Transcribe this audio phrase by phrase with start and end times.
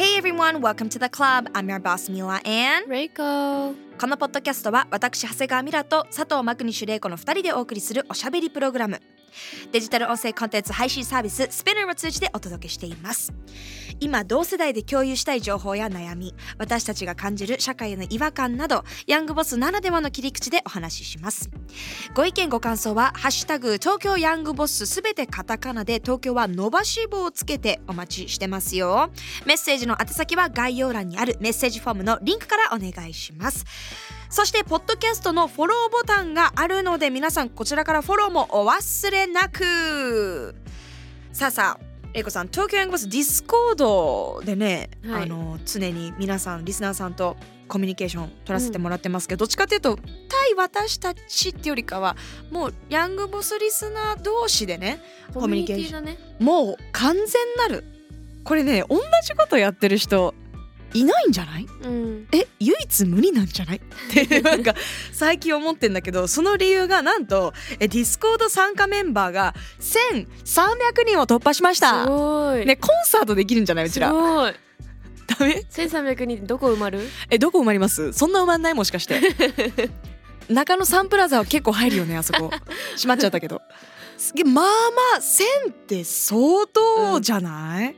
[0.00, 1.50] Hey everyone, welcome to the club.
[1.52, 8.98] I'm your boss Mila and レイコこのポッドキャストは私長谷川ミラと佐藤マクニシュレイコの2人でお送りするおしゃべりプログラム。
[9.72, 13.32] デジタル音声コンテンツ配信サービススペナーを通じてお届けしています
[14.00, 21.50] 今同世代で共有したい情報や悩み私たちが感じる社会への違和感などヤングボスならではの切り口でお話しします。
[22.14, 29.10] ご意見ご感想は「ハッシュタグ東京ヤングボス」すべてカタカナで東京は伸ばし棒をつけてお待ちしてますよ。
[29.46, 33.64] メッセージの宛先は概要欄にあるメッセージフォームのリンクからお願いします。
[34.30, 40.54] そしてポッドキャストのフォローボタンがあるので皆さんこちらからフォローもお忘れなく。
[41.32, 45.22] さあさあレイコさん東京ヤングボスディスコードでね、はい。
[45.24, 47.36] あの常に皆さんリスナーさんと
[47.68, 52.16] コミュニケーション取らせてもらってますけど、どっちかっていうと対私たちってよりかは
[52.50, 55.00] もうヤングボスリスナー同士でね
[55.32, 56.18] コミュニティだね。
[56.40, 57.84] もう完全なる。
[58.42, 60.34] これね同じことやってる人
[60.92, 61.66] いないんじゃない？
[61.82, 62.28] うん。
[62.32, 63.76] え唯一無二なんじゃない？
[63.76, 64.74] ってなんか
[65.12, 72.66] 最近思ってんだけどその理由がなんとえディスコード参加メンバーが1300人を突破しましたすごい。
[72.66, 73.86] ねコンサートできるんじゃない？
[73.86, 74.52] うちすらごい。
[75.26, 77.00] ダメ？1300人どこ埋まる？
[77.30, 78.12] えどこ埋まります？
[78.12, 79.20] そんな埋まんないもしかして。
[80.48, 82.50] 中野サンプラザは結構入るよねあそこ。
[82.96, 83.60] 閉まっちゃったけど。
[84.18, 84.70] すげえまあま
[85.18, 87.94] あ1000って相当じゃない、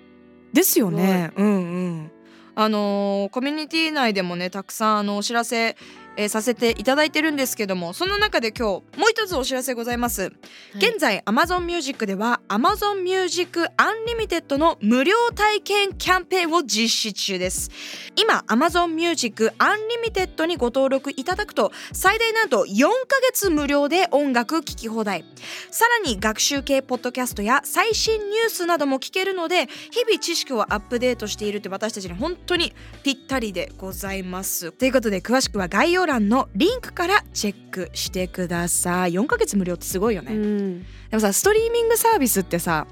[0.53, 1.33] ですよね。
[1.37, 2.13] うんうん
[2.55, 5.77] あのーコミュニティ内でもねたくさんあのお知らせ、
[6.17, 10.33] えーさせていただいてるんですけどもその中で今日もう一つお知らせございます。
[10.77, 17.71] 現在 Amazon Music では Amazon Music Unlimited の無料体験キャンペーンを実施中です。
[18.17, 25.25] 今 Amazon Music Unlimited にご登録いただくと最大なんと4ヶ月無料で音楽聴き放題。
[25.71, 34.73] さらに学習系ポッドキャストや最新ニュースなども聞けるので日々知識をアップデートしているって私たちに本当にぴったりでございます。
[34.73, 39.13] ということで詳しくは概要欄のリンクからチェックしてください。
[39.13, 40.83] 4ヶ月無料ってすごいよね、うん。
[40.83, 42.87] でもさストリーミングサービスってさ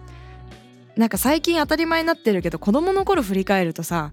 [0.97, 4.13] なんか最近当たり前になってるけど子供の頃振り返るとさ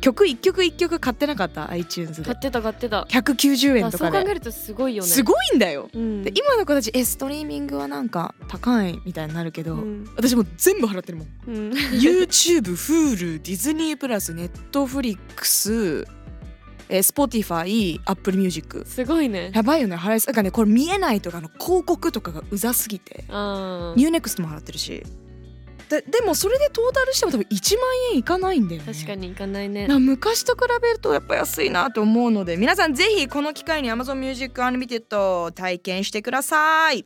[0.00, 2.24] 曲一曲一曲買ってなかった？iTunes で。
[2.24, 3.02] 買ってた買ってた。
[3.10, 4.18] 190円あとかで。
[4.18, 5.08] そう考えるとすごいよね。
[5.08, 5.88] すごいんだよ。
[5.92, 6.22] うん。
[6.22, 10.08] で今の子たちえストリーミングはなんか高いみたいになるけど、うん。
[10.16, 11.28] 私もう全部払ってるもん。
[11.48, 11.70] うん。
[11.72, 16.06] YouTube、Hulu、ディズニープラス、Netflix、
[16.88, 19.50] えー、Spotify、Apple Music すごいね。
[19.54, 19.96] やばいよね。
[19.96, 23.24] 払いすなんかねこれ見えないとかあの広告とかがうざすぎて。
[23.28, 25.04] あユーネクストも払ってるし。
[25.88, 28.92] ででもそれでトータルしても多分1万円いかないんだよね。
[28.92, 29.86] 確かにいかないね。
[29.88, 32.56] な昔と比べるとやっぱ安いなと思うので。
[32.56, 37.04] 皆さんぜひこの機会に Amazon Music Unlimited 体験してください。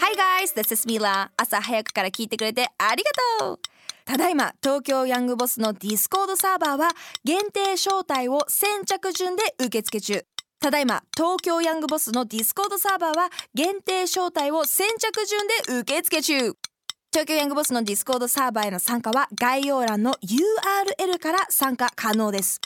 [0.00, 0.14] Hi
[0.44, 3.58] guys, this is Mila 朝早くから聞いてくれてありがとう
[4.04, 6.90] ただいま東京ヤングボスのディスコードサーバーは
[7.24, 10.24] 限定招待を先着順で受付中。
[10.60, 16.34] ただいま東京ヤングボスのディスコードサーバーは限定招待を先着順で受付中。
[17.12, 22.60] 東京ヤングボスのディスコードサーバーへの参加は概要欄の URL から参加可能です。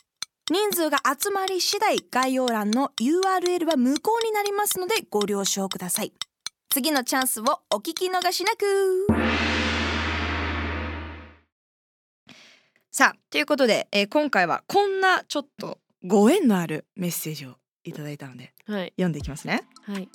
[0.50, 6.12] 人数が集まり次第概要欄の URL は無効になりますのでご了承ください。
[6.70, 9.55] 次のチャンスをお聞き逃しなく。
[12.98, 20.08] さあということで、えー今回はこんなちょっとご縁のあるメッセージをいただいたのではい読んでいきますねはい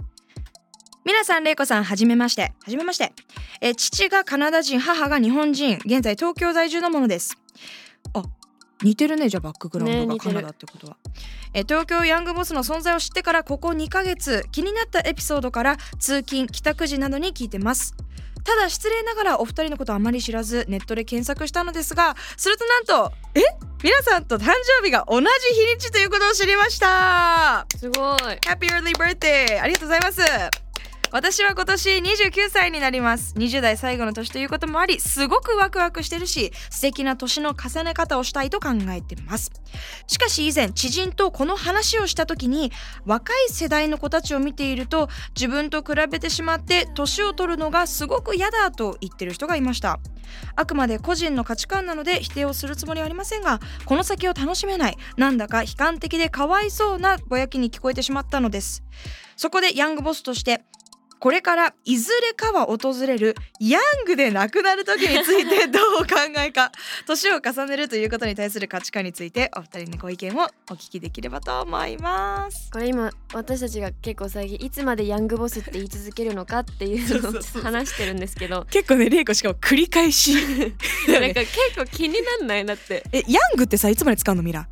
[1.06, 2.42] 皆さん、れいこさん、はじめまして。
[2.42, 3.14] はじめまして。
[3.62, 7.38] えー父がカナダ人、母が日本人、現在東京在住のものです。
[8.14, 8.24] あ、
[8.82, 10.98] 似てるね、じゃあバックグラウンドがカナダってことは。
[11.54, 17.96] えー東京ヤングボスの存在を知ってからここ2ヶ月、気になったエピソードから通勤、帰宅時などに聞いてます。
[18.44, 23.42] ただ失礼ながらお二人のことあまり知らずネットで検索したのですがするとなんとえ？
[23.84, 29.62] 皆さんと誕生日が同じ日にちということを知りましたすごい Happy early birthday!
[29.62, 30.71] ありがとうございます。
[31.14, 33.34] 私は今年29歳になります。
[33.36, 39.52] 20代最後の年ということもありすごくワクワクしてるし素敵な年の重ね方をしたいと考えてます。
[40.08, 42.72] しかし以前知人とこの話をした時に
[43.06, 50.00] 若い世代の子たちを見ていると自分と比べてしまって年を取るのがすごく嫌だと言ってる人がいました。
[50.56, 58.82] あくまで個人の価値観なので否定をするつもりはありませんがこの先を楽しめないなんだか悲観的でかわいそうなぼやきに聞こえてしまったのです。
[59.36, 60.64] そこでヤングボスとして
[61.22, 66.72] これからいずれかは訪れるヤングで亡くなる時についてどうお考えか
[67.06, 72.72] 年を重ねるということに対する価値観についてお二人のご意見をお聞きできればと思います。
[72.72, 78.66] これ今私たちが結構最近いつまでヤングボスって言い続けるのかっていうのを話してるんですけど。
[78.72, 80.34] 結構ね玲子しかも繰り返し。
[81.08, 83.04] なんか結構気になんないだって。
[83.12, 84.68] えヤングってさいつまで使うのミラ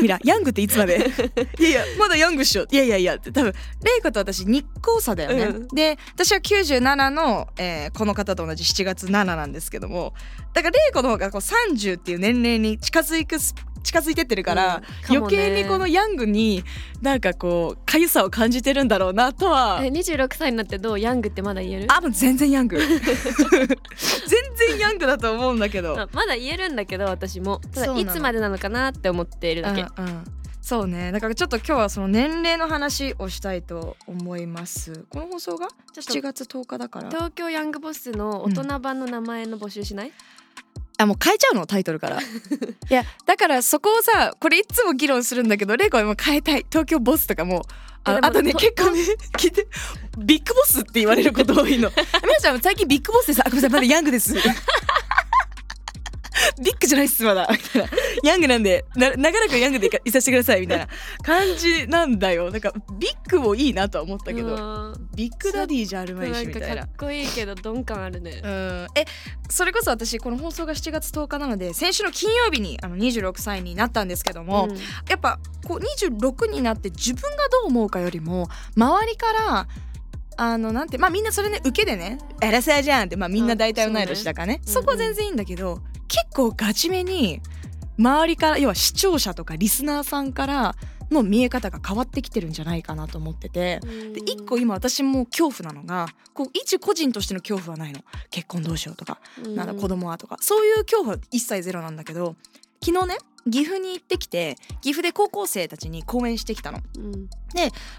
[0.00, 0.96] ミラヤングっていつまで？
[1.58, 2.66] いやいやまだヤングっしょ。
[2.70, 3.52] いやいやいやって多分
[3.84, 5.68] レイコと私日光差だよね、うん。
[5.68, 10.14] で私は97の、えーこの方と同じ7月7なんですけども
[10.54, 15.36] だからレイコの方がこう30っていう年齢に近づくす近づいてってるから、うんかもね。
[15.36, 16.64] 余計にこのヤングに
[17.00, 19.80] なんかこうかゆさを感じてるんだろうなとは。
[19.82, 21.00] え26歳になってどう？
[21.00, 21.86] ヤングってまだ言える？
[21.88, 22.78] あもう全然ヤング。
[22.78, 25.98] 全然ヤングだと思うんだけど。
[25.98, 27.60] あまだ言えるんだけど私も。
[27.72, 30.24] ただいつまでなのかなって思っているだけ、うんうん。
[30.60, 31.12] そうね。
[31.12, 35.06] だからちょっと今日はその年齢の話をしたいと思います。
[35.08, 35.68] この放送が？
[35.92, 36.12] ちょっと。
[36.12, 37.08] 7月10日だから。
[37.08, 40.12] 東京ヤングボスの大人版の名前の募集しない、
[40.98, 42.20] あもう変えちゃうのタイトルから。
[42.20, 42.24] い
[42.90, 46.66] やだからそこをさこれいつも議論するんだけどレイコはもう変えたい。
[46.68, 47.64] 東京ボスとかも
[48.04, 49.00] ああとねと結構ね
[49.36, 49.66] 聞いて
[50.18, 51.90] ビッグボスって言われること多いの。
[52.22, 53.40] 皆ちゃん最近ビッグボスです。
[53.40, 54.34] あごめんなさいまだヤングです
[56.62, 57.48] ビッグじゃないっすまだ。
[57.50, 57.88] みたいな。
[58.24, 60.88] ヤングなんでな長らくヤングでいさせてくださいみたいな。
[61.22, 62.50] 感じなんだよ。
[62.50, 64.54] なんかビッグもいいなとは思ったけど。
[64.54, 64.58] う
[64.92, 65.08] ん。
[65.14, 66.82] ビッグダディじゃあるまいしみたいな。
[66.82, 68.40] かっこいいけど鈍感あるね。
[68.42, 68.86] うん。
[68.94, 69.04] え
[69.48, 74.76] それこそ私この放送が7月10日なので先週の金曜日にあの26歳になったんですけども、うん。
[74.76, 79.68] やっぱこう26になって自分がどう思うかよりも周りから
[80.40, 84.60] あのなんてまあみんなそれね受けでね「アラサーじゃん」ってまあみんな大体同い年だからね。
[84.64, 87.40] そうねそこは全然いいんだけど、結構ガチめに
[87.98, 90.76] 周りから要は視聴者とかリスナーさんから
[91.10, 93.80] の見え方が変わってきてるんじゃないかなと思ってて。
[93.80, 98.00] で一個今私も恐怖なのがこう一個人としての恐怖はないの。
[98.30, 99.18] 結婚どうしようとか
[99.56, 100.36] なんだ子供はとか。
[100.40, 102.36] そういう恐怖は一切ゼロなんだけど
[102.80, 103.18] 昨日ね
[103.50, 106.80] 岐阜に行ってきて岐阜で高校生たちに講演してきたの。
[106.96, 107.28] うん。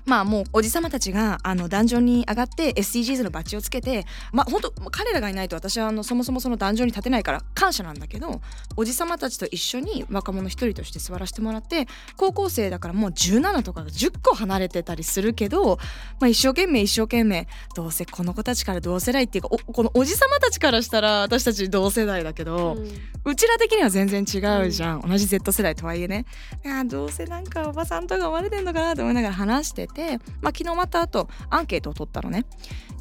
[0.06, 8.42] まあもうおじさまたちがあのダンジョンに上がって SDGs のバッジをつけてまあ本当彼らがいないと私はあのそもそもそのダンジョンに立てないから感謝なんだけど
[8.78, 15.78] おじさまたちと一緒に若者一人として座らせてもらって高校生だからもう17とかが10個離れてたりするけど、
[16.20, 22.78] まあ、一生懸命一生懸命どうせこの子たちから同世代っていうかおこのおじさまたちからしたら私たち同世代だけど、
[23.26, 26.26] うちら的には全然違うじゃん、同じ Z 世代とはいえね。
[26.64, 32.46] いやどうせなんかおばさんとか生まれてんのかなと思いながら話してて、まあ、昨日また後アンケートを取ったのね。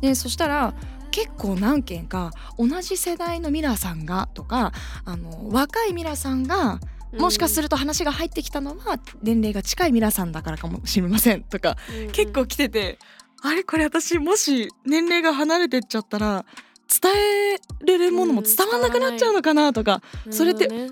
[0.01, 0.75] でそしたら
[1.11, 4.73] 結構何件か同じ世代のミラーさんがとか
[5.05, 6.81] あの若いミラーさんが
[7.19, 11.77] もしかするると話が入ってきたのは年齢が近いミラーさんだからかもしれませんとか
[12.13, 12.99] 結構来てて
[13.43, 13.65] あれ？
[13.65, 16.45] これ私もし年齢が離れてっちゃったら
[16.89, 20.85] 伝えれるものも伝わんなくなっちゃうのかなとかそれって同じ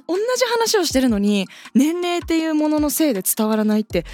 [0.53, 4.05] 話をしてるのに年齢っていうもののせいで伝わらないって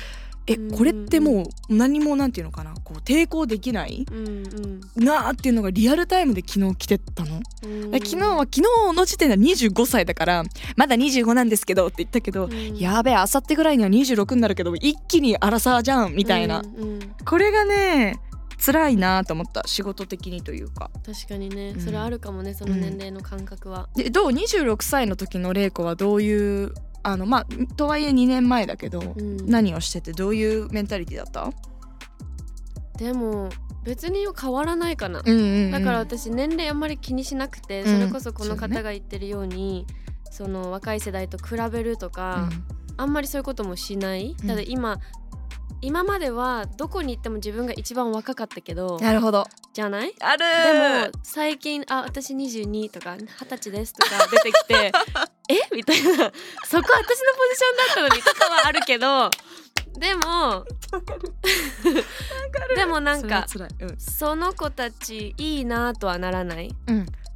[0.47, 0.77] えうん。
[0.77, 4.27] これってもう何もなんていうのかなこう抵抗できないうん
[4.97, 5.05] うん。
[5.05, 7.41] なあっていうのがリアルタイムで昨日来てたの。
[7.65, 7.93] うん。
[7.93, 8.63] 昨日は昨日
[8.95, 10.45] の時点では25歳だから
[10.77, 12.77] まだ25なんですけどって言ったけど、うん。
[12.77, 17.01] やべえあさってぐらいには26になるけど一気にアラサーじゃんみたいな、うんうん。
[17.25, 18.21] これがね
[18.65, 20.91] 辛いなと思った仕事的にというか。
[21.05, 21.71] 確かにね。
[21.71, 21.81] うん。
[21.81, 23.89] それあるかもねその年齢の感覚は。
[23.97, 29.37] でどう？26歳の時の玲子はどういうあのまあとはいえ2年前だけど、うん。
[29.47, 31.53] 何をしててどういうメンタリティだった、
[32.99, 33.49] でも
[33.83, 35.23] 別に変わらないかな。
[35.25, 38.01] うんうんうんだから私年齢あんまり気にしなくて、うん。
[38.01, 39.87] それこそこの方が言ってるように
[40.31, 42.49] その若い世代と比べるとか、
[42.97, 44.47] あんまりそういうこともしない、うん。
[44.47, 45.01] ただ今
[45.83, 49.45] 今まではどこに行っても自分が一番若かったけどなるほど。
[49.75, 50.15] じゃない？
[50.21, 50.39] ある。
[50.39, 54.93] でも最近「あ私22とか二十歳です」とか出てきて
[55.51, 55.75] 「え？
[55.75, 56.11] みたいな。
[56.11, 59.31] そこ私のポジションだったのにとかはあるけど
[59.99, 60.65] でも
[62.77, 63.99] でもなんかそうん。
[63.99, 66.71] その子たちいいなとはならない、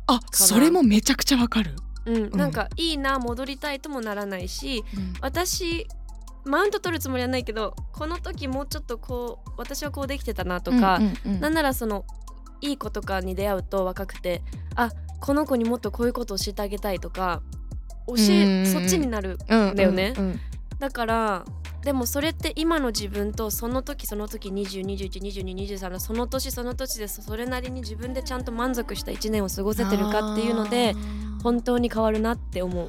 [0.06, 1.74] あそれもめちゃくちゃわかる、
[2.06, 5.14] うん、なんかいいな戻りたいともならないしうん。
[5.20, 5.86] 私
[6.46, 11.40] マウント取るつもりはないけどこの時もうちょっとこう私はこうできてたなとか、うんうんうん。
[11.40, 12.04] なんならその
[12.60, 14.42] いい子とかに出会うと若くて
[14.74, 17.42] あこの子にもっとこういうことを教えてあげたいとか
[18.06, 18.30] 教うんうんうん
[18.62, 20.14] えそっちになるうんだよね。
[20.16, 20.40] うんうん
[20.78, 21.44] だから
[21.86, 30.94] でもそれって今の自分とその時その時20212223のその年その年でそれなりに自分でちゃんと満足した1年を過ごせてるかっていうので
[31.44, 32.88] 本当に変わるなって思う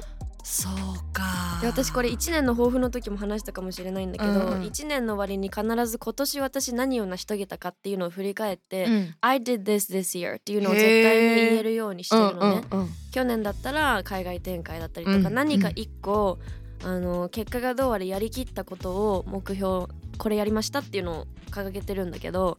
[0.50, 1.58] そうか。
[1.60, 4.62] で私これ1年の抱負の時も話したかもしれないんだけど、うんうん。
[4.62, 9.14] 1年の終わりに必ず今年私何を成し遂げたかっていうのを振り返って、うん。
[9.20, 12.90] I did this this year っていうのを絶対に言えるようにしてるのね、うんうんうん。
[13.12, 15.34] 去年だったら海外展開だったりとか、うん。
[15.34, 16.38] 何か一個、
[16.82, 19.86] あの結果がどうあれやりきったことを目標
[20.16, 22.58] これやりましたっていうのを掲げてるんだけど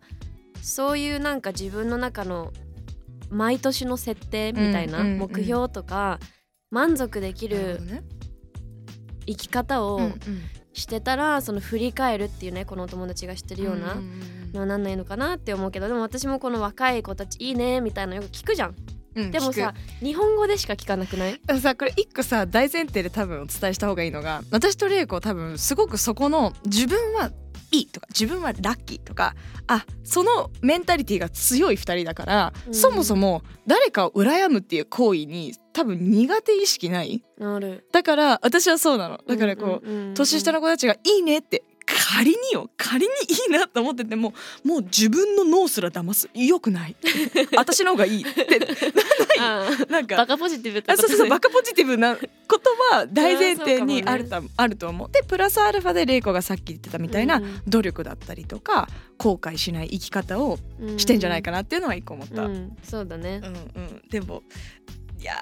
[0.62, 2.51] そういうなんか自分の中の
[3.29, 5.19] 毎年の設定みたいなうんうんうん。
[5.19, 6.19] 目標とか、
[6.71, 7.79] 満足できる
[9.25, 9.99] 生き方を
[10.73, 13.97] してたら、その振り返るっていうねこのお友達が知ってるような。
[14.51, 18.75] のはなんないのかなって思うけどでも私もこの若い子たちいいねみたいなのよく聞くじゃん。
[19.15, 21.39] うんでもさ日本語でしか聞かなくない？
[21.61, 27.31] さこれ一個さ大前提で多分お伝えした方がいいのが私と玲子多分すごくそこの自分は
[27.71, 29.35] いいとか自分はラッキーとか
[29.67, 32.73] あそのメンタリティーが強い2人だから、うん。
[32.73, 37.23] そもそも誰かを羨むっていう行為に多分苦手意識ない。
[37.91, 39.19] だから私はそうなの。
[39.27, 41.63] だからこう、年下の子たちが「いいね」って
[42.15, 46.27] 仮によ仮にいいなと思っててももう自分の脳すら騙す。
[46.33, 46.95] よくない。
[47.55, 48.59] 私の方がいいって。
[49.89, 52.21] なんかバカポジティブってことあそうそうそうバカポジティブなこ
[52.59, 55.11] とは大前提そにあると,、あると思う。
[55.11, 57.43] でプラスアルファで玲子がさっき言ってたみたいなうん。
[57.43, 58.87] うん努力だったりとか
[59.17, 60.57] 後悔しない生き方を
[60.97, 62.45] してんじゃないかなっていうのは一個思った。
[62.45, 62.51] うん。
[62.51, 63.41] うんそうだね。
[63.43, 64.41] うんでも
[65.19, 65.35] いや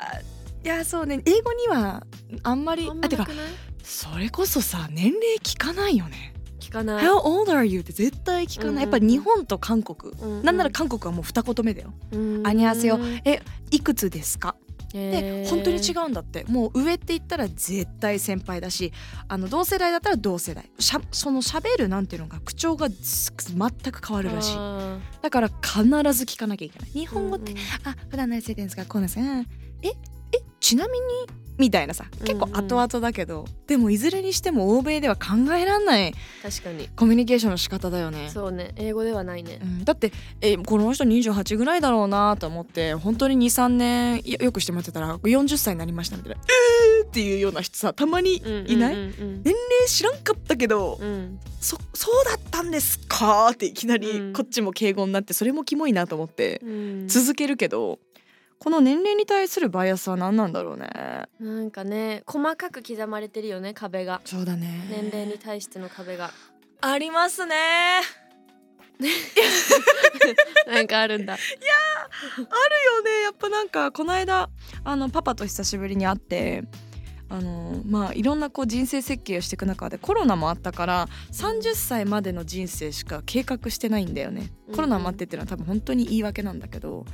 [0.64, 1.22] いやそうね。
[1.26, 2.06] 英語には
[2.44, 3.48] あんまりあてかまなくない？
[3.84, 6.34] それこそさ年齢聞かないよね。
[6.68, 7.06] 聞かない。
[7.06, 7.80] How old are you?
[7.80, 8.84] って絶対聞かない。
[8.84, 10.14] やっぱ日本と韓国。
[10.14, 11.94] うなんなら韓国はもう二言目だよ。
[12.12, 12.48] うん。
[12.48, 14.56] アニャセヨえいくつですか？
[14.94, 16.46] で本当に違うんだって。
[16.48, 18.94] もう上って言ったら絶対先輩だし
[19.28, 20.70] あの同世代だったら同世代。
[20.80, 24.56] しゃその喋るなんていうのが口調がず全く変わるらしい。
[24.58, 25.84] あだから必
[26.14, 26.90] ず聞かなきゃいけない。
[26.90, 27.64] 日ー本語って、うんうん。
[27.84, 28.86] あ普段何されてるんですか？
[28.86, 29.22] こうなんですか？
[29.22, 29.48] うん。
[29.84, 29.94] ええ
[30.60, 31.06] ちなみに
[31.58, 36.88] みたいなさ結構後々だけど、でもいずれにしても欧米では考えられない確かに。
[36.96, 38.30] コミュニケーションの仕方だよね。
[38.32, 38.74] そうね。
[38.76, 39.60] 英語ではないね。
[39.62, 40.12] うん、だって
[40.42, 46.42] えこの人28ぐらいだろうなと思って本当に23年よよくしてもらってたら40歳になりましたみたいな
[47.00, 48.36] 「えー!」っていうような人さたまに
[48.68, 51.08] いない、うんうん年齢知らんかったけど、うん。
[51.08, 53.50] うんそそうだったんですか？
[53.52, 54.32] っていきなうりん。
[54.32, 57.08] こっちも敬語になってそれもキモいなと思ってうん。
[57.08, 57.98] 続けるけど、
[58.60, 60.90] この年齢に対するバイアスは何なんだろうね。
[61.40, 64.22] なんかね細かく刻まれてるよね壁が。
[64.26, 64.88] そうだね。
[64.90, 66.32] 年齢に対しての壁が。
[66.82, 67.56] ありますね。
[70.68, 71.34] なんかあるんだ。
[71.34, 71.44] ある
[72.44, 73.22] よね。
[73.24, 74.50] やっぱなんかこの間
[74.84, 76.64] あのパパと久しぶりに会って
[77.30, 84.52] あのまあいろんなこう人生設計をしていく中でコロナもあったから30歳までの人生しか計画してないんだよね。
[84.68, 87.06] うんコロナもあってっていうのは多分本当に言い訳なんだけど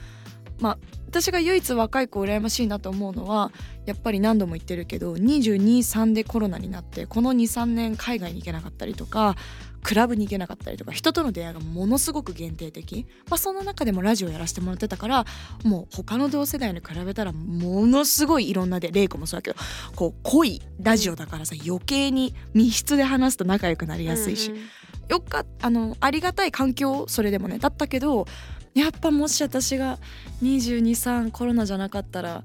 [0.63, 0.77] まあ
[1.07, 3.51] 私が唯一若い子羨ましいなと思うのは
[3.85, 9.35] やっぱり何度も言ってるけど223でコロナになってこの23年海外に行けなかったりとか
[9.83, 15.25] クラブに行けなかったりとか人との出会いがものすごく限定的、まあ、その中でもラジオやらせてもらってたから
[15.65, 19.57] もう他の同世代に比べたらものすごいいろんなで玲子もそうだけど
[19.97, 24.63] こう濃いラジオだからさ余計に密室で話すと仲良くなりやすいし、うんうん。
[25.09, 28.25] よっかあのありがたい環境それでもねだったけど
[28.73, 29.99] やっぱもし私が
[30.41, 32.43] 223コロナじゃなかったら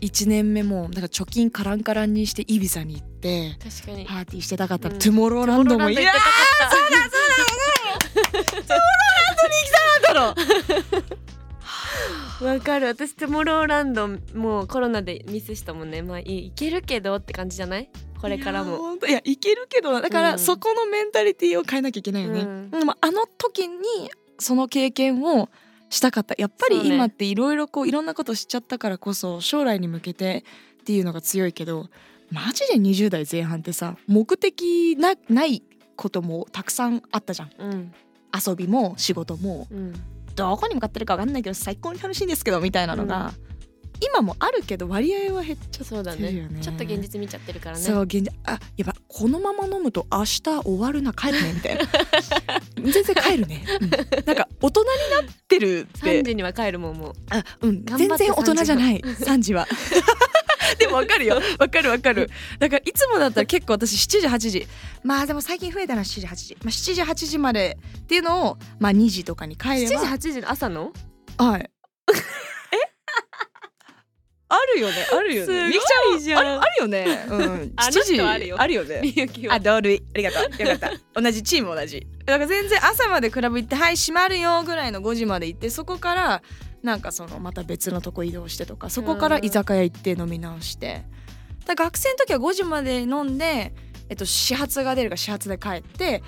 [0.00, 4.06] 1年目もなんか貯金カランカランにしてイビザに行って確かに。
[4.06, 4.88] パーティーしてたかった。
[4.88, 5.00] ら、うん。
[5.00, 7.16] トゥモローランドもいやトゥモローランド
[9.48, 9.72] 行って
[10.06, 11.33] たかった
[12.44, 12.88] わかる。
[12.88, 16.02] 私トゥモローランドもうコロナでミスしたもんね。
[16.02, 17.88] まあいいけるけどって感じじゃない？
[18.20, 18.96] これからも。
[18.96, 20.38] いやいけるけどだから、うん。
[20.38, 22.70] そこのメンタリティーを変えなきゃいけないよね、うん。
[22.70, 23.84] でもあの時に
[24.38, 25.48] その経験を
[25.88, 26.34] したかった。
[26.36, 30.44] やっぱり今っていろいろこういろんなことしちゃったからこそ将来に向けて
[30.80, 31.88] っていうのが強いけど
[32.30, 35.62] マジで20代前半ってさ目的なない
[35.96, 37.50] こともたくさんあったじゃん。
[37.58, 37.92] うん。
[38.46, 39.66] 遊びも仕事も。
[39.70, 39.94] うん
[40.34, 43.32] どこに向かってるか分かんないけど最高に楽しいんですけどみたいなのが、
[44.00, 46.56] 今もあるけど割合は減っちゃそうだってるよね。
[46.56, 46.60] ね。
[46.60, 47.82] ちょっと現実見ちゃってるからね。
[47.82, 51.82] そう現実あやばこのまま飲むと明日終わるな帰るねみたいな。
[52.92, 53.90] 全然帰るね、うん。
[53.90, 54.88] なんか大人に
[55.26, 56.20] なってるって。
[56.20, 57.12] 3時には帰るもんもう。
[57.30, 57.84] あうん。
[57.84, 59.00] 全然大人じゃない。
[59.00, 59.66] 3時は
[60.78, 61.40] でもわかるよ。
[61.58, 62.30] わかるわかる。
[62.58, 64.66] だからいつもだったら結構私7時8時。
[65.02, 70.92] まあでも最近増えたな7時8時、まあ、7時8時までっていうのをまあ2時とかに帰れ7時ば8時の朝の？
[71.38, 71.70] はい。
[74.54, 75.68] あるよねあるよね。
[75.68, 75.78] みき
[76.24, 76.38] ちゃん。
[76.38, 77.26] あるあるよね。
[77.28, 77.72] うん。
[77.76, 78.56] あの7時人あるよ。
[78.60, 79.00] あるよね。
[79.02, 79.54] みゆきは。
[79.54, 80.02] あ同類。
[80.14, 80.62] ありがとう。
[80.62, 81.20] よかった。
[81.20, 82.06] 同じチーム同じ。
[82.24, 86.42] だから全然朝までクラブ行ってはい閉まるよぐらいの5時まで行ってそこから
[86.84, 91.02] なんかそのまた別のとこ移動してとかそこから居酒屋行って飲み直して。
[91.66, 93.72] だ学生の時は5時まで飲んで、
[94.10, 96.22] えっと、始発が出るから始発で帰って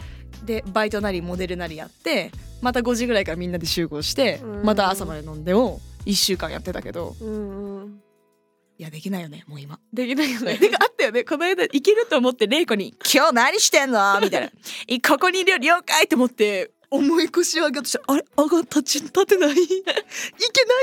[0.46, 2.30] でバイトなりモデルなりやって
[2.62, 4.62] また5時ぐらいからみんなで集合してうん。
[4.64, 7.14] また朝まで飲んでを1週間やってたけど
[8.78, 9.78] いやできないよねもう今。
[9.92, 10.58] できないよね。
[10.80, 11.24] あったよね。
[11.24, 14.50] この間行けると思って玲子に「今日何してんの?」みたいな
[14.88, 18.24] 「いここにいるよ了解!」と思って重い腰を上げようとしたら「あれ？
[18.36, 19.50] 上が立ち立てない？
[19.54, 19.96] いけない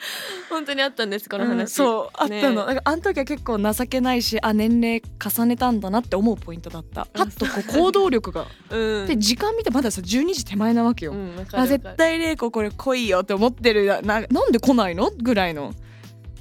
[0.50, 7.06] 本当にあったんですこの話、うんそうあったの、ねだからあの時は結構情けないしあ年齢重ねたんだなって思うポイントだった。
[7.14, 8.46] パッとこう行動力が。
[8.70, 9.08] うん。
[9.08, 15.12] で時間見てまださ12時手前なわけよ、うんあ絶対玲子これ来いよって思ってるなななんで来ないの？
[15.12, 15.74] ぐらいの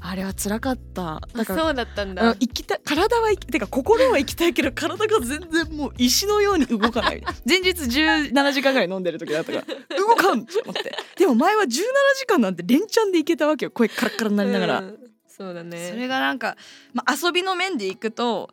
[0.05, 1.21] あれは辛かった。
[1.35, 7.23] だからあそうだったんうんだ行きたい体は行きてか心は行きたいけど体が全然もう石のように動かない。
[7.49, 9.97] 前日17時間ぐらい飲んでる時だったから。
[9.97, 10.93] 動かんって思って。
[11.17, 13.71] でも前は17時間なんて連チャンで行けたわけよ。
[13.71, 14.99] 声カラッカラになりながら、うん。
[15.29, 15.89] そうだね。
[15.91, 16.57] それがなんか、
[16.93, 18.51] まあ、遊びの面で行くと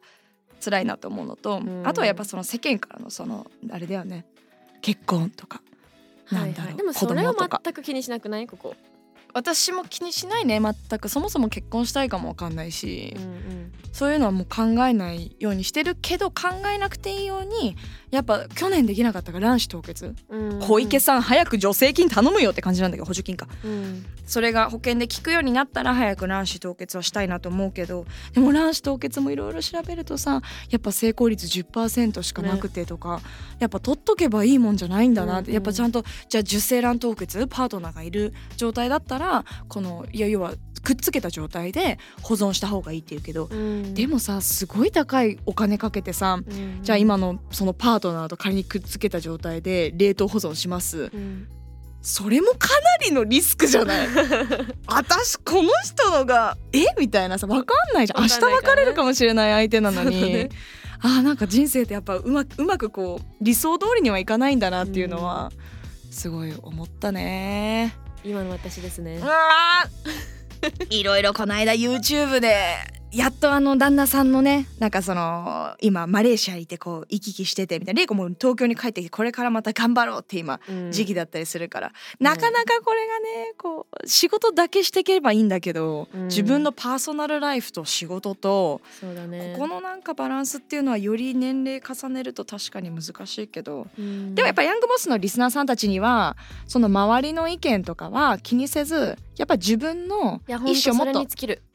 [0.63, 1.87] 辛いなと思うのと、ん。
[1.87, 4.25] あとはやっぱその世間からのそのあれだよね。
[4.81, 5.61] 結婚とか。
[6.31, 8.45] なんだろう、子でもそれは全く気にしなくない？
[8.45, 8.75] ここ、
[9.33, 10.59] 私も気にしないね。
[10.59, 13.71] 全くそもそも結婚したいかもわかんないし、うんうん。
[13.91, 17.75] そういうのはもう考えないようにしてるけど考えなくていいように
[18.11, 20.59] やっぱ去年できなかったから卵子凍結、うん。
[20.59, 23.47] 小池さん早く助成金頼むよって感じなんだけど補助金か。
[23.63, 24.05] うん。
[24.25, 33.21] それが保険で効くようになったら早く卵子凍結はしたいなと思うけどでも卵子凍結もいろいろ調べるとさやっぱ成功率10%しかなくてとか、
[33.59, 35.53] やっぱ取っとけばいいもんじゃないんだなって、うんうん。
[35.55, 43.93] やっぱちゃんとじゃあ受精卵凍結パートナーがいる状態だったらこのいや要はくっつけた状態で保存した方がいいっていうけど、うん。
[43.93, 46.79] でもさすごい高いお金かけてさうん。
[46.81, 51.09] じゃあ今のそのパートナーと仮にくっつけた状態で冷凍保存します。
[51.13, 51.47] うん。
[52.01, 54.07] それもかなりのリスクじゃない？
[54.87, 56.85] 私この人のがえ？
[56.97, 58.21] みたいなさ分かんないじゃん。
[58.21, 60.49] 明日別れるかもしれない相手なのに、ね。
[61.01, 65.51] あーなんか人生ってやっぱうまくうまくこう理想通りにはいかないんだなっていうのは
[66.11, 67.95] すごい思ったね。
[68.23, 69.19] 今の私ですね。
[70.89, 72.75] いろいろこの間 YouTube で
[73.11, 77.99] やっとあの旦那さんのねなんかその今マレーシアにいてこう行き来しててみたいな。
[77.99, 80.91] 玲子も東京に帰ってきてこれからまた頑張ろうって今うん。
[80.91, 86.27] 時期だったりするから、なかなかこれがねこう仕事だけしていければいいんだけど、うん。
[86.27, 89.53] 自分のパーソナルライフと仕事と、そうだね。
[89.55, 94.35] ここのなんかバランスっていうのはより年齢重ねると確かに難しいけど、うん。
[94.35, 101.25] でもやっぱヤングボスのリスナーさんたちにはその周りの意見とかは気にせずやっぱ自分の意思をもっと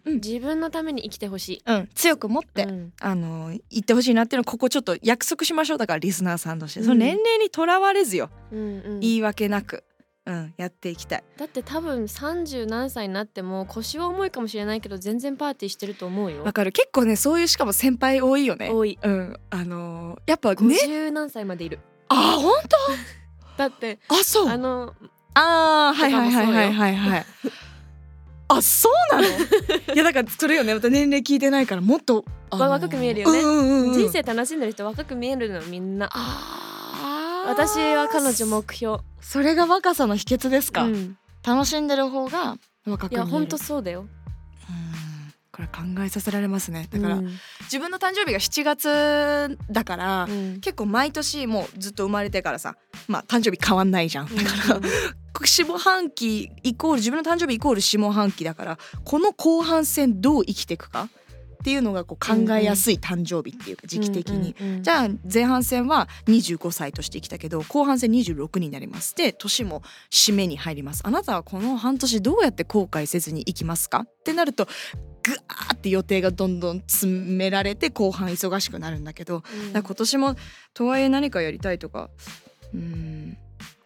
[0.05, 0.15] うん。
[0.15, 1.63] 自分のために生きてほしい。
[1.67, 2.93] うん、強く持って、うん。
[3.01, 6.87] あの言ってほしいなっていうのをここちょっと約束しましょうだからリスナーさんとして、うん。
[6.87, 8.63] その年齢にとらわれずよ、うんう
[8.97, 9.01] ん。
[9.01, 9.85] 言い訳なく、
[10.27, 11.25] うん、やっていきたい。
[11.37, 16.45] だって多分30何歳になっても腰は重いかもしれないけど全然パーティーしてると思うよ。
[16.45, 16.73] わかる。
[16.73, 18.71] 結構ねそういうしかも先輩多いよね。
[18.71, 18.99] 多い。
[19.03, 20.57] うん、あのーやっぱね。
[20.57, 21.81] 50何歳までいる。
[22.09, 22.53] あ本
[23.57, 24.49] だって当あそう。
[24.49, 24.95] あの
[25.35, 27.27] あーはいはいはいはいはいはい。
[28.49, 29.29] あそうなの？
[29.95, 30.75] いやだからそれよね。
[30.75, 33.41] また年齢聞いてないからもっと、あのー若く見えるよね。
[33.41, 36.11] うんうんうん、人生楽しんでる人若く見えるのみんな。
[37.47, 38.99] 私は彼女目標。
[39.21, 41.17] それが若さの秘訣ですか、うん。
[41.47, 43.25] 楽しんでる方が若く見える。
[43.25, 44.01] いやほんとそうだよ。
[44.01, 44.24] うん
[45.55, 46.89] これ考えさせられますね。
[46.91, 47.31] だから、うん
[47.65, 50.61] 自分の誕生日が7月だから、うん。
[50.61, 52.77] 結構毎年もうずっと生まれてからさ
[53.09, 54.27] まあ誕生日変わんないじゃん。
[54.27, 54.81] だから、
[55.47, 61.09] 下半期イコール自分の誕生日イコール下半期だからこの後半戦どう生きていくか
[61.65, 64.55] っていうのがこう考えやすい誕生日っていうか時期的に。
[64.61, 69.15] うんうんうんじゃあ前半戦は25歳として生きたけど後半戦26になります。
[69.17, 71.01] で年も締めに入ります。
[71.07, 74.01] あなたはこの半年どうやって後悔せずにいきますか？
[74.07, 74.67] ってなると
[75.23, 79.43] ぐわーって予定がどんどん詰められて後半忙しくなるんだけど。
[79.73, 80.37] だうん今年も
[80.75, 82.11] とはいえ何かやりたいとか？
[82.75, 83.39] うーん。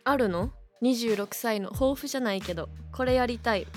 [0.03, 0.51] あるの
[0.83, 3.69] ？26歳の抱負じゃないけどこれやりたい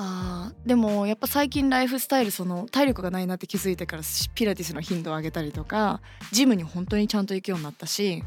[0.00, 4.02] あーでもやっぱ最近ライフスタイルその体力がないなって気づいてから
[4.36, 8.22] ピラティスの頻度を上げたりとかジムに本当にちゃんと行くようになったし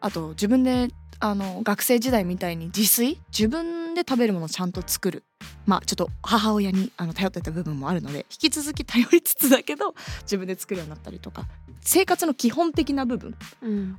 [0.00, 3.20] あと自分であの学生時代みたいに自炊？
[3.36, 5.24] 自分で食べるものをちゃんと作る。
[5.66, 11.48] まあちょっと母親にあの頼ってた部分もあるので引き続き頼りつつだけど自分で作るようになったりとか
[11.80, 13.96] 生活の基本的な部分うん。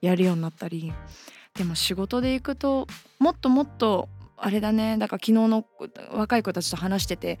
[0.00, 0.92] やるようになったり
[1.54, 2.88] でも仕事で行くと
[3.20, 4.96] もっともっとあれだね。
[4.98, 5.66] だから昨日の
[6.12, 7.38] 若い子たちと話してて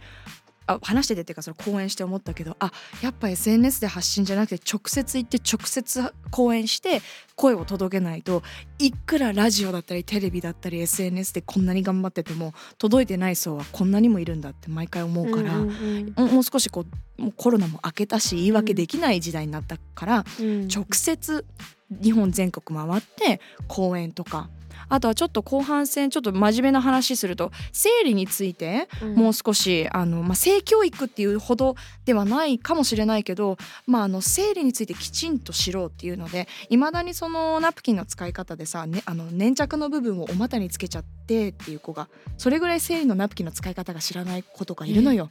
[0.66, 7.02] あ話しててっていうかそれ講演して思ったけどあやっぱ SNS で発信じゃなくて直接行って直接講演して
[7.36, 8.42] 声を届けないと
[8.78, 15.56] いくらラジオだったりテレビだったり SNS でこんなに頑張ってても届いてない層はこんなにもいるんだって毎回思うから。
[15.56, 15.76] うんうん
[16.16, 16.84] ももう少しこ
[17.18, 20.68] うもうコロナも明けたし言い訳できない時代になったから、うん。
[20.68, 21.46] 直接
[21.90, 24.50] 日本全国回って講演とか
[24.88, 29.14] あとはちょっと後半戦ちょっと真面目な話すると生理についてうん。
[29.14, 45.30] もう少しあの、まあ、性教育っていうほどではないかもしれないけど、まあ、あの生理についてきちんと知ろうっていうのでいまだにそのナプキンの使い方でさ、ね、あの粘着の部分をお股につけちゃってっていう子がそれぐらい生理のナプキンの使い方が知らない子とかいるのよ。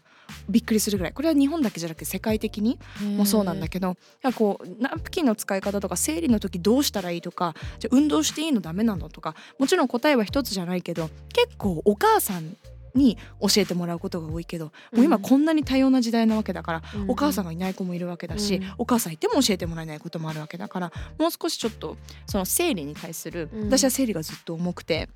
[0.50, 1.14] びっくりするぐらい。
[1.14, 2.80] これは日本だけじゃなくて世界的に
[3.16, 12.56] もそうなんだけど、いやこうナプキンの使い方とか生理の時どうしたらいいとかじゃあ運動していいのダメなのとかもちろん答えは一つじゃないけど結構お母さん
[12.96, 18.74] に教えてもらうことが多いけど、もう今こんなに多様な時代なわけだから、うんお母さんがいない子もいるわけだし、うん。
[18.78, 23.70] お母さんいても教えてもらえないこともあるわけだからもう少しちょっとその生理に対する、うん。
[23.70, 25.10] 私は生理がずっと重くて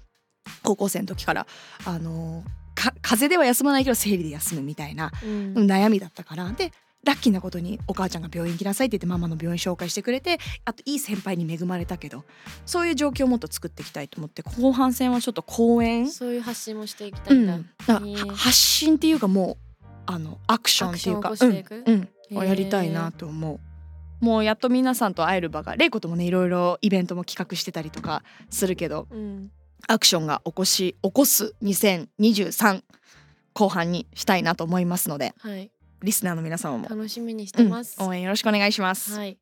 [0.63, 1.48] 高校生の時から
[1.86, 2.44] あの
[2.76, 5.54] か風邪では休まないけど生理で休むみたいなうん。
[5.65, 12.25] 悩みだったからでラッキーなことにお母ちゃんが病院行きなさいって言ってママの病院紹介してくれてあといい先輩に恵まれたけど
[12.65, 21.33] そういう状況をもっと作っていきたいと思って後半戦はちょっと講演、そういう発信もしていきたいんだ、うん、だ発信っていうかもうあのアクションっていうか
[22.31, 23.59] をやりたいなと思う。
[24.23, 29.51] もうやっと皆さんと会える場が玲子ともねいろいろイベントも企画してたりとかするけどうん。
[29.88, 32.83] アクションが起こし起こす2023
[33.53, 35.33] 後半にしたいなと思いますので。
[35.39, 39.15] はいリスナーの皆様も楽しみにしてます、うん応援よろしくお願いします。
[39.17, 39.38] はい。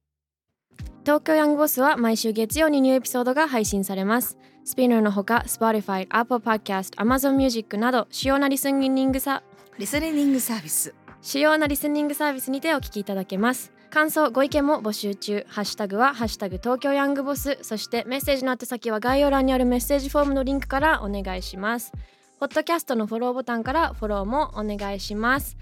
[1.04, 4.38] 東京ヤングボスは毎週月曜にニューエピソードが配信されます。
[4.66, 9.42] スピナーのほか、Spotify、Apple Podcast、Amazon Music など主要なリスニングサ
[9.80, 13.72] リスニングサービス主要なリスニングサービスにてお聞きいただけます。
[13.90, 15.46] 感想、ご意見も募集中。
[15.48, 17.58] ハッシュタグはハッシュタグ東京ヤングボス。
[17.62, 21.94] そしてメッセージの宛先は概要欄にあるメッセージフォームのリンクからお願いします。
[22.40, 25.58] ポッドキャストのフォローボタンからフォローもお願いします。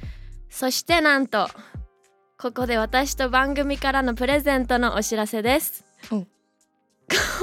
[0.55, 1.49] そしてなんと
[2.39, 5.83] ここで私と番組からのプレゼントのお知らせです。
[6.09, 6.27] うん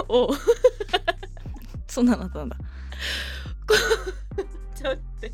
[0.08, 0.30] お
[1.86, 2.56] そんなのあったんだ。
[4.74, 5.32] ちょっと待って。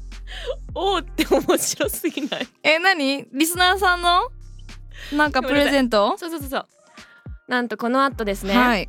[0.74, 2.48] おーって面白すぎない？
[2.64, 3.28] え、何？
[3.32, 4.28] リスナーさんの？
[5.12, 6.18] なんかプレゼント？
[6.18, 6.66] そうそうそうそう。
[7.46, 8.56] なんとこの後ですね。
[8.56, 8.88] はい。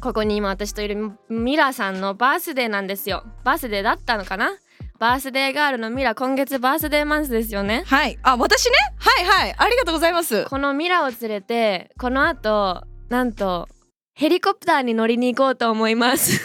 [0.00, 3.24] ここに今私といるミラさんのバースデーなんですよ。
[3.44, 4.50] バースデーだったのかな？
[4.98, 7.84] バースデーガールのミラ今月バースデーマンスですよね？
[7.86, 8.18] はい。
[8.22, 8.72] あ、私ね？
[8.98, 9.54] はいはい。
[9.56, 10.44] ありがとうございます。
[10.46, 13.68] このミラを連れてこの後なんと
[14.14, 16.40] ヘリコプターに乗りに行こうと思います。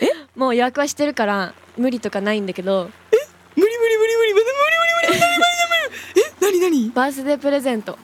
[0.00, 0.08] え？
[0.34, 2.90] もう予約はしてるから無理とかないんだけど
[3.56, 5.48] 無理無理無理無理無理無理無理無理無理無理
[6.44, 6.90] 無理え、何何？
[6.90, 7.98] バースデープレゼント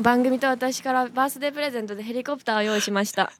[0.00, 3.32] 番組と私からバースデープレゼントでヘリコプターを用意しました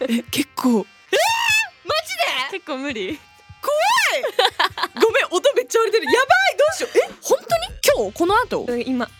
[0.00, 0.86] え、結構。
[2.50, 3.18] 結構無理。
[4.94, 6.12] ごめん、音めっちゃ割れてる。
[6.12, 6.98] やばい、どうしよう。
[6.98, 7.66] え、本当に？
[7.84, 8.18] 今日？
[8.18, 8.64] この後？
[8.68, 9.10] うん今。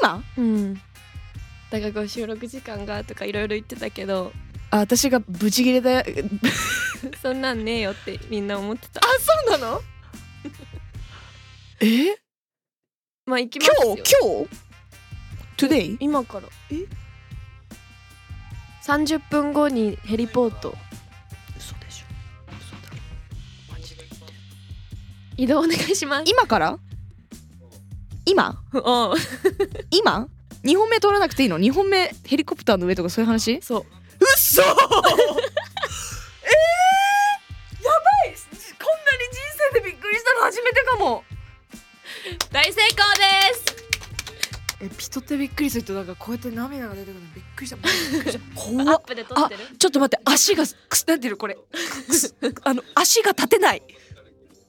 [0.00, 0.24] 今？
[0.38, 0.74] うん。
[1.70, 4.32] だから収録時間がとかいろいろ言ってたけど。
[4.70, 5.98] あ、私がブチギレだ。
[6.00, 6.04] あ、
[7.22, 9.00] そんなんねえよってみんな思ってた。
[9.02, 9.08] そ
[9.48, 9.82] うなの？
[11.80, 12.16] え？
[13.26, 14.14] まあ行きます今よ日？
[15.58, 15.96] 今日 ?Today?
[16.00, 16.48] 今から。
[16.70, 16.76] え？
[18.86, 20.74] 30分後にヘリポート。
[21.56, 22.06] 嘘でしょ。
[22.60, 22.96] 嘘だろ
[23.72, 24.04] マジで。
[24.08, 24.20] 言っ
[25.36, 26.24] て移動お願いします。
[26.26, 26.78] 今から？
[28.24, 28.58] 今？
[28.74, 29.16] おう。
[29.90, 30.28] 今
[30.64, 33.60] ？2本目通らなくていいの？2本目ヘリコプターの上とかそういう話？
[33.62, 33.80] そう。
[33.80, 33.86] うっ
[34.36, 34.78] そえー、やばい！
[34.84, 36.80] こ
[38.30, 38.38] んなに
[39.32, 39.40] 人
[39.74, 41.24] 生でびっくりしたの初めてかも。
[42.52, 43.20] 大成功で
[43.54, 43.61] す
[44.82, 47.76] え人ってびっくりするとなんかこうやって涙が出てくるのびっくりした。
[48.60, 48.96] 怖っ。
[48.96, 49.60] ップで撮ってる？
[49.78, 50.30] ちょっと待って。
[50.30, 51.36] 足がくすなんていうの？
[51.38, 51.56] これ。
[52.64, 53.82] あの足が立てない。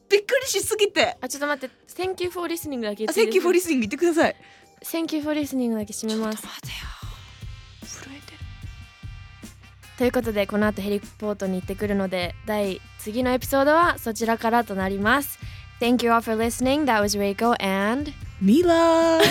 [0.10, 1.18] びっくりしすぎて。
[1.20, 1.76] あちょっと待って。
[1.96, 4.36] Thank you for listening だけ Thank you for listening 言ってください。
[4.84, 6.44] Thank you for listening だけ締めます。
[9.98, 15.40] ということでこの後ヘリポートに行ってくるので第次のエピソードはそちらからとなります。
[15.80, 16.86] Thank you all for listening.
[16.86, 18.12] That was Reiko and
[18.44, 19.22] ミラーバ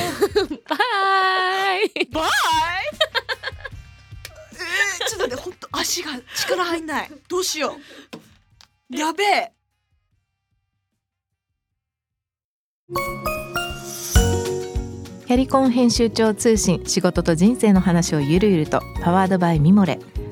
[1.77, 2.31] イバイ
[4.55, 7.11] えー、ちょっと待ってほんと足が力入んない。
[7.29, 7.77] どうしよ
[8.90, 8.96] う。
[8.96, 9.53] やべえ。
[15.27, 19.98] キャリコン編集長通信仕事と人生の話をゆるゆるとパワードバイミモレ